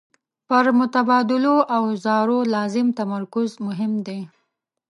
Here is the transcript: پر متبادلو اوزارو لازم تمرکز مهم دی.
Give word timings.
پر 0.47 0.65
متبادلو 0.79 1.55
اوزارو 1.77 2.37
لازم 2.53 2.87
تمرکز 2.99 3.49
مهم 3.67 3.93
دی. 4.07 4.19